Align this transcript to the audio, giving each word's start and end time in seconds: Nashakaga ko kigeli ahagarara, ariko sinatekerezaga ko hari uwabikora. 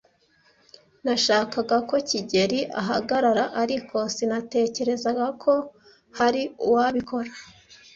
Nashakaga 1.03 1.77
ko 1.89 1.95
kigeli 2.09 2.59
ahagarara, 2.81 3.45
ariko 3.61 3.97
sinatekerezaga 4.15 5.25
ko 5.43 5.53
hari 6.17 6.41
uwabikora. 6.67 7.31